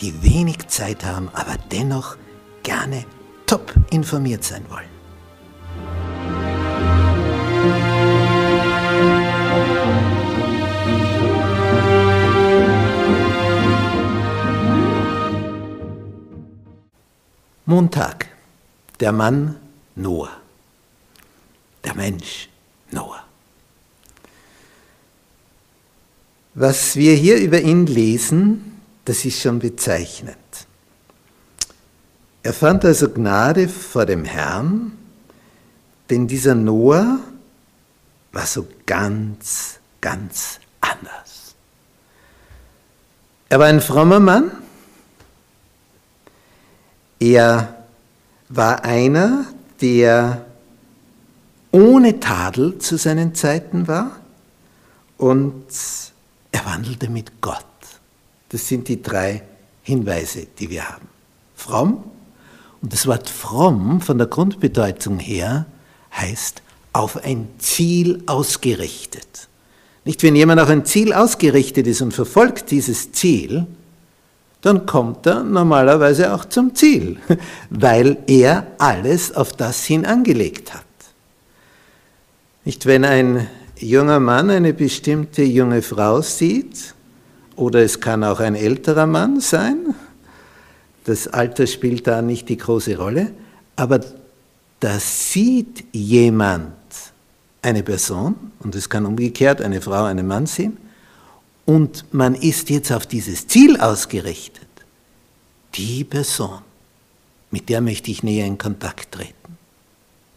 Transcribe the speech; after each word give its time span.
die 0.00 0.22
wenig 0.22 0.68
Zeit 0.68 1.04
haben, 1.04 1.28
aber 1.32 1.56
dennoch 1.70 2.16
gerne 2.62 3.04
top 3.46 3.72
informiert 3.90 4.44
sein 4.44 4.64
wollen. 4.68 4.94
Montag. 17.66 18.28
Der 19.00 19.10
Mann 19.12 19.56
Noah. 19.96 20.30
Der 21.82 21.94
Mensch 21.94 22.48
Noah. 22.90 23.24
Was 26.54 26.94
wir 26.94 27.14
hier 27.14 27.38
über 27.38 27.60
ihn 27.60 27.86
lesen, 27.86 28.73
das 29.04 29.24
ist 29.24 29.40
schon 29.40 29.58
bezeichnend. 29.58 30.36
Er 32.42 32.52
fand 32.52 32.84
also 32.84 33.08
Gnade 33.08 33.68
vor 33.68 34.06
dem 34.06 34.24
Herrn, 34.24 34.92
denn 36.10 36.26
dieser 36.26 36.54
Noah 36.54 37.18
war 38.32 38.46
so 38.46 38.66
ganz, 38.84 39.78
ganz 40.00 40.60
anders. 40.80 41.54
Er 43.48 43.58
war 43.58 43.66
ein 43.66 43.80
frommer 43.80 44.20
Mann. 44.20 44.50
Er 47.18 47.86
war 48.48 48.84
einer, 48.84 49.46
der 49.80 50.44
ohne 51.70 52.20
Tadel 52.20 52.78
zu 52.78 52.96
seinen 52.98 53.34
Zeiten 53.34 53.88
war 53.88 54.20
und 55.16 55.64
er 56.52 56.66
wandelte 56.66 57.08
mit 57.08 57.40
Gott. 57.40 57.64
Das 58.54 58.68
sind 58.68 58.86
die 58.86 59.02
drei 59.02 59.42
Hinweise, 59.82 60.46
die 60.60 60.70
wir 60.70 60.88
haben. 60.88 61.08
Fromm, 61.56 62.04
und 62.80 62.92
das 62.92 63.04
Wort 63.08 63.28
fromm 63.28 64.00
von 64.00 64.16
der 64.16 64.28
Grundbedeutung 64.28 65.18
her 65.18 65.66
heißt 66.12 66.62
auf 66.92 67.24
ein 67.24 67.48
Ziel 67.58 68.22
ausgerichtet. 68.26 69.48
Nicht, 70.04 70.22
wenn 70.22 70.36
jemand 70.36 70.60
auf 70.60 70.68
ein 70.68 70.84
Ziel 70.84 71.12
ausgerichtet 71.12 71.88
ist 71.88 72.00
und 72.00 72.14
verfolgt 72.14 72.70
dieses 72.70 73.10
Ziel, 73.10 73.66
dann 74.60 74.86
kommt 74.86 75.26
er 75.26 75.42
normalerweise 75.42 76.32
auch 76.32 76.44
zum 76.44 76.76
Ziel, 76.76 77.16
weil 77.70 78.18
er 78.28 78.68
alles 78.78 79.34
auf 79.34 79.52
das 79.52 79.82
hin 79.82 80.06
angelegt 80.06 80.72
hat. 80.72 80.84
Nicht, 82.64 82.86
wenn 82.86 83.04
ein 83.04 83.48
junger 83.80 84.20
Mann 84.20 84.48
eine 84.48 84.72
bestimmte 84.72 85.42
junge 85.42 85.82
Frau 85.82 86.22
sieht, 86.22 86.94
oder 87.56 87.82
es 87.82 88.00
kann 88.00 88.24
auch 88.24 88.40
ein 88.40 88.54
älterer 88.54 89.06
Mann 89.06 89.40
sein, 89.40 89.94
das 91.04 91.28
Alter 91.28 91.66
spielt 91.66 92.06
da 92.06 92.22
nicht 92.22 92.48
die 92.48 92.56
große 92.56 92.96
Rolle, 92.96 93.32
aber 93.76 94.00
da 94.80 94.98
sieht 94.98 95.84
jemand 95.92 96.72
eine 97.62 97.82
Person, 97.82 98.52
und 98.60 98.74
es 98.74 98.88
kann 98.88 99.06
umgekehrt 99.06 99.60
eine 99.60 99.80
Frau 99.80 100.04
einen 100.04 100.26
Mann 100.26 100.46
sehen, 100.46 100.76
und 101.66 102.12
man 102.12 102.34
ist 102.34 102.68
jetzt 102.70 102.92
auf 102.92 103.06
dieses 103.06 103.46
Ziel 103.46 103.80
ausgerichtet. 103.80 104.68
Die 105.74 106.04
Person, 106.04 106.60
mit 107.50 107.68
der 107.68 107.80
möchte 107.80 108.10
ich 108.10 108.22
näher 108.22 108.46
in 108.46 108.58
Kontakt 108.58 109.12
treten. 109.12 109.58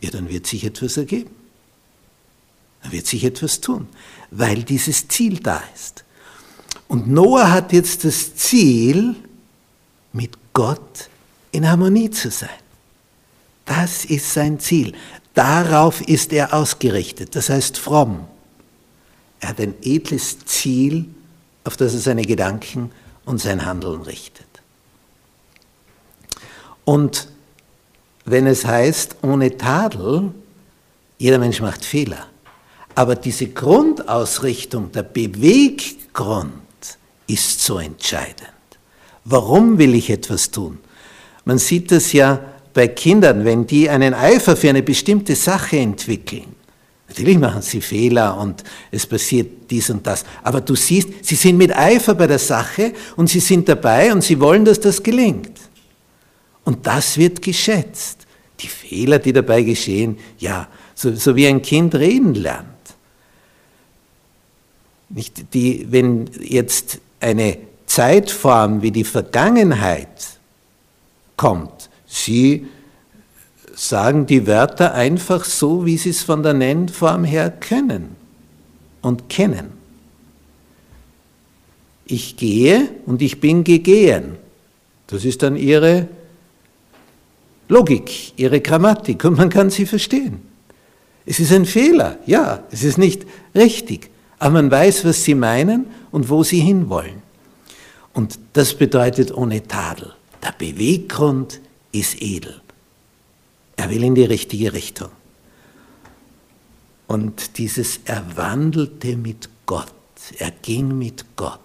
Ja, 0.00 0.10
dann 0.10 0.28
wird 0.28 0.46
sich 0.46 0.64
etwas 0.64 0.96
ergeben. 0.98 1.30
Da 2.82 2.92
wird 2.92 3.06
sich 3.06 3.24
etwas 3.24 3.60
tun, 3.60 3.88
weil 4.30 4.62
dieses 4.62 5.08
Ziel 5.08 5.40
da 5.40 5.62
ist. 5.74 6.03
Und 6.88 7.08
Noah 7.08 7.50
hat 7.50 7.72
jetzt 7.72 8.04
das 8.04 8.34
Ziel, 8.36 9.16
mit 10.14 10.38
Gott 10.52 11.10
in 11.50 11.68
Harmonie 11.68 12.10
zu 12.10 12.30
sein. 12.30 12.48
Das 13.64 14.04
ist 14.04 14.32
sein 14.32 14.58
Ziel. 14.60 14.94
Darauf 15.34 16.00
ist 16.00 16.32
er 16.32 16.54
ausgerichtet, 16.54 17.34
das 17.34 17.50
heißt 17.50 17.76
fromm. 17.76 18.26
Er 19.40 19.50
hat 19.50 19.60
ein 19.60 19.74
edles 19.82 20.38
Ziel, 20.46 21.06
auf 21.64 21.76
das 21.76 21.92
er 21.94 22.00
seine 22.00 22.22
Gedanken 22.22 22.92
und 23.24 23.40
sein 23.40 23.66
Handeln 23.66 24.02
richtet. 24.02 24.46
Und 26.84 27.28
wenn 28.24 28.46
es 28.46 28.64
heißt, 28.64 29.16
ohne 29.22 29.56
Tadel, 29.56 30.32
jeder 31.18 31.38
Mensch 31.38 31.60
macht 31.60 31.84
Fehler. 31.84 32.26
Aber 32.94 33.16
diese 33.16 33.48
Grundausrichtung, 33.48 34.92
der 34.92 35.02
Beweggrund 35.02 36.63
ist 37.26 37.60
so 37.60 37.78
entscheidend. 37.78 38.50
Warum 39.24 39.78
will 39.78 39.94
ich 39.94 40.10
etwas 40.10 40.50
tun? 40.50 40.78
Man 41.44 41.58
sieht 41.58 41.90
das 41.90 42.12
ja 42.12 42.40
bei 42.72 42.88
Kindern, 42.88 43.44
wenn 43.44 43.66
die 43.66 43.88
einen 43.88 44.14
Eifer 44.14 44.56
für 44.56 44.68
eine 44.68 44.82
bestimmte 44.82 45.34
Sache 45.36 45.78
entwickeln. 45.78 46.54
Natürlich 47.08 47.38
machen 47.38 47.62
sie 47.62 47.80
Fehler 47.80 48.36
und 48.36 48.64
es 48.90 49.06
passiert 49.06 49.70
dies 49.70 49.88
und 49.90 50.06
das. 50.06 50.24
Aber 50.42 50.60
du 50.60 50.74
siehst, 50.74 51.08
sie 51.22 51.36
sind 51.36 51.56
mit 51.56 51.76
Eifer 51.76 52.14
bei 52.14 52.26
der 52.26 52.38
Sache 52.38 52.92
und 53.16 53.28
sie 53.28 53.40
sind 53.40 53.68
dabei 53.68 54.12
und 54.12 54.22
sie 54.22 54.40
wollen, 54.40 54.64
dass 54.64 54.80
das 54.80 55.02
gelingt. 55.02 55.52
Und 56.64 56.86
das 56.86 57.16
wird 57.16 57.40
geschätzt. 57.40 58.26
Die 58.60 58.66
Fehler, 58.68 59.18
die 59.18 59.32
dabei 59.32 59.62
geschehen, 59.62 60.18
ja, 60.38 60.66
so, 60.94 61.14
so 61.14 61.36
wie 61.36 61.46
ein 61.46 61.62
Kind 61.62 61.94
reden 61.94 62.34
lernt. 62.34 62.66
Nicht 65.10 65.54
die, 65.54 65.86
wenn 65.90 66.28
jetzt 66.40 66.98
eine 67.24 67.56
Zeitform 67.86 68.82
wie 68.82 68.90
die 68.90 69.04
Vergangenheit 69.04 70.38
kommt, 71.36 71.90
Sie 72.06 72.66
sagen 73.74 74.26
die 74.26 74.46
Wörter 74.46 74.94
einfach 74.94 75.44
so, 75.44 75.84
wie 75.84 75.96
Sie 75.96 76.10
es 76.10 76.22
von 76.22 76.42
der 76.42 76.52
Nennform 76.52 77.24
her 77.24 77.50
können 77.50 78.14
und 79.02 79.28
kennen. 79.28 79.72
Ich 82.04 82.36
gehe 82.36 82.90
und 83.06 83.22
ich 83.22 83.40
bin 83.40 83.64
gegehen. 83.64 84.36
Das 85.06 85.24
ist 85.24 85.42
dann 85.42 85.56
Ihre 85.56 86.08
Logik, 87.68 88.38
Ihre 88.38 88.60
Grammatik 88.60 89.24
und 89.24 89.38
man 89.38 89.48
kann 89.48 89.70
sie 89.70 89.86
verstehen. 89.86 90.42
Es 91.26 91.40
ist 91.40 91.52
ein 91.52 91.64
Fehler, 91.64 92.18
ja, 92.26 92.62
es 92.70 92.84
ist 92.84 92.98
nicht 92.98 93.24
richtig 93.54 94.10
aber 94.44 94.60
man 94.60 94.70
weiß, 94.70 95.06
was 95.06 95.24
sie 95.24 95.34
meinen 95.34 95.86
und 96.10 96.28
wo 96.28 96.42
sie 96.42 96.60
hinwollen. 96.60 97.22
Und 98.12 98.38
das 98.52 98.74
bedeutet 98.74 99.32
ohne 99.34 99.66
Tadel. 99.66 100.12
Der 100.42 100.52
Beweggrund 100.52 101.62
ist 101.92 102.20
edel. 102.20 102.60
Er 103.76 103.88
will 103.88 104.04
in 104.04 104.14
die 104.14 104.24
richtige 104.24 104.74
Richtung. 104.74 105.08
Und 107.06 107.56
dieses 107.56 108.00
Erwandelte 108.04 109.16
mit 109.16 109.48
Gott, 109.64 109.94
er 110.38 110.50
ging 110.50 110.98
mit 110.98 111.24
Gott, 111.36 111.60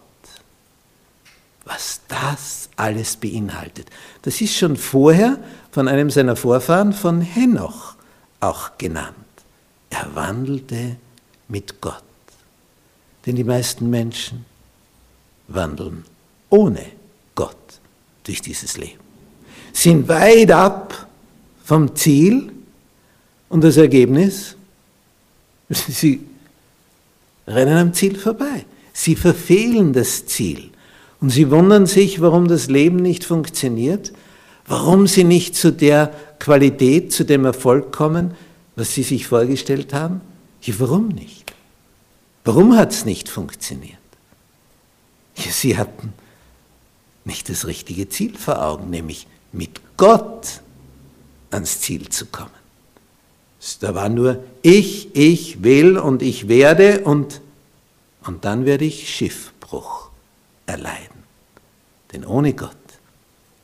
was 1.66 2.00
das 2.08 2.70
alles 2.78 3.18
beinhaltet, 3.18 3.90
das 4.22 4.40
ist 4.40 4.56
schon 4.56 4.78
vorher 4.78 5.38
von 5.72 5.90
einem 5.90 6.10
seiner 6.10 6.38
Vorfahren, 6.38 6.94
von 6.94 7.20
Henoch, 7.20 7.96
auch 8.40 8.78
genannt. 8.78 9.16
Er 9.90 10.16
wandelte 10.16 10.96
mit 11.50 11.82
Gott. 11.82 12.04
Denn 13.30 13.36
die 13.36 13.44
meisten 13.44 13.92
Menschen 13.92 14.44
wandeln 15.50 16.04
ohne 16.50 16.84
Gott 17.36 17.56
durch 18.24 18.42
dieses 18.42 18.76
Leben, 18.76 19.00
sind 19.72 20.08
weit 20.08 20.50
ab 20.50 21.08
vom 21.64 21.96
Ziel 21.96 22.52
und 23.48 23.64
das 23.64 23.78
Ergebnis, 23.78 24.56
sie 25.70 26.22
rennen 27.46 27.78
am 27.78 27.94
Ziel 27.94 28.18
vorbei. 28.18 28.66
Sie 28.94 29.16
verfehlen 29.16 29.94
das 29.94 30.26
Ziel 30.26 30.72
und 31.22 31.30
sie 31.30 31.52
wundern 31.52 31.86
sich, 31.86 32.22
warum 32.22 32.48
das 32.48 32.68
Leben 32.68 32.96
nicht 32.96 33.24
funktioniert, 33.24 34.12
warum 34.66 35.06
sie 35.06 35.24
nicht 35.24 35.56
zu 35.56 35.72
der 35.72 36.16
Qualität, 36.40 37.14
zu 37.14 37.26
dem 37.26 37.46
Erfolg 37.46 37.92
kommen, 37.92 38.32
was 38.76 38.96
sie 38.96 39.04
sich 39.04 39.28
vorgestellt 39.28 39.94
haben. 39.94 40.22
Ja, 40.64 40.74
warum 40.80 41.10
nicht? 41.10 41.49
Warum 42.44 42.76
hat 42.76 42.92
es 42.92 43.06
nicht 43.06 43.30
funktioniert? 43.30 43.98
Sie 45.36 45.78
hatten 45.78 46.14
nicht 47.26 47.50
das 47.50 47.68
richtige 47.68 48.10
Ziel 48.10 48.38
vor 48.38 48.62
Augen, 48.62 48.90
nämlich 48.90 49.28
mit 49.52 49.82
Gott 49.98 50.62
ans 51.52 51.82
Ziel 51.82 52.10
zu 52.10 52.26
kommen. 52.26 52.52
Da 53.82 53.94
war 53.94 54.10
nur 54.10 54.44
ich, 54.62 55.16
ich 55.16 55.64
will 55.64 55.98
und 55.98 56.22
ich 56.22 56.48
werde 56.48 57.02
und, 57.02 57.42
und 58.26 58.46
dann 58.46 58.66
werde 58.66 58.86
ich 58.86 59.14
Schiffbruch 59.14 60.10
erleiden. 60.66 61.24
Denn 62.14 62.26
ohne 62.26 62.54
Gott 62.54 62.76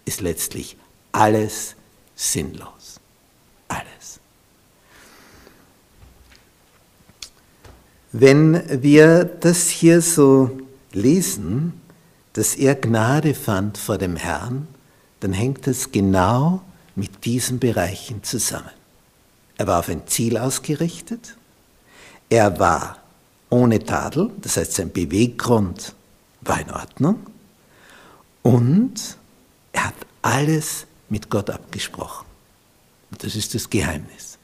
ist 0.04 0.22
letztlich 0.22 0.77
alles 1.12 1.75
sinnlos. 2.16 3.00
Alles. 3.68 4.19
Wenn 8.18 8.82
wir 8.82 9.26
das 9.26 9.68
hier 9.68 10.02
so 10.02 10.50
lesen, 10.94 11.82
dass 12.32 12.56
er 12.56 12.76
Gnade 12.76 13.34
fand 13.34 13.78
vor 13.78 13.98
dem 13.98 14.16
Herrn, 14.16 14.70
dann 15.20 15.34
hängt 15.34 15.68
das 15.68 15.92
genau 15.92 16.62
mit 16.96 17.26
diesen 17.26 17.60
Bereichen 17.60 18.24
zusammen. 18.24 18.72
Er 19.58 19.68
war 19.68 19.80
auf 19.80 19.90
ein 19.90 20.08
Ziel 20.08 20.38
ausgerichtet, 20.38 21.36
er 22.30 22.58
war 22.58 23.00
ohne 23.50 23.84
Tadel, 23.84 24.32
das 24.42 24.56
heißt 24.56 24.72
sein 24.76 24.94
Beweggrund 24.94 25.94
war 26.40 26.62
in 26.62 26.72
Ordnung 26.72 27.20
und 28.44 29.18
er 29.74 29.88
hat 29.88 29.96
alles 30.22 30.86
mit 31.10 31.30
Gott 31.30 31.50
abgesprochen. 31.50 32.26
Und 33.12 33.22
das 33.26 33.36
ist 33.36 33.54
das 33.54 33.70
Geheimnis 33.70 34.38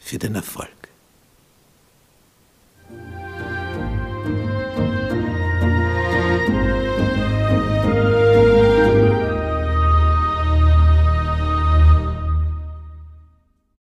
für 0.00 0.18
den 0.18 0.34
Erfolg. 0.34 0.81